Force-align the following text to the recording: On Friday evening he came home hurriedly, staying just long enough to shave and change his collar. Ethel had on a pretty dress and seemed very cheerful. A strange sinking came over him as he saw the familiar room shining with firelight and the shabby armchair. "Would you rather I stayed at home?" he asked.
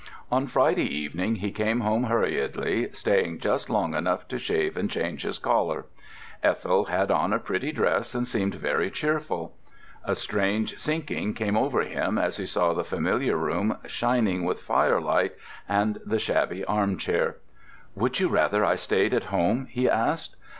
On 0.31 0.47
Friday 0.47 0.87
evening 0.87 1.35
he 1.35 1.51
came 1.51 1.81
home 1.81 2.05
hurriedly, 2.05 2.89
staying 2.91 3.37
just 3.37 3.69
long 3.69 3.93
enough 3.93 4.27
to 4.29 4.39
shave 4.39 4.75
and 4.75 4.89
change 4.89 5.21
his 5.21 5.37
collar. 5.37 5.85
Ethel 6.41 6.85
had 6.85 7.11
on 7.11 7.31
a 7.31 7.37
pretty 7.37 7.71
dress 7.71 8.15
and 8.15 8.27
seemed 8.27 8.55
very 8.55 8.89
cheerful. 8.89 9.55
A 10.03 10.15
strange 10.15 10.79
sinking 10.79 11.35
came 11.35 11.55
over 11.55 11.81
him 11.81 12.17
as 12.17 12.37
he 12.37 12.47
saw 12.47 12.73
the 12.73 12.83
familiar 12.83 13.37
room 13.37 13.77
shining 13.85 14.43
with 14.43 14.59
firelight 14.61 15.35
and 15.69 15.99
the 16.03 16.17
shabby 16.17 16.65
armchair. 16.65 17.35
"Would 17.93 18.19
you 18.19 18.27
rather 18.27 18.65
I 18.65 18.77
stayed 18.77 19.13
at 19.13 19.25
home?" 19.25 19.67
he 19.69 19.87
asked. 19.87 20.35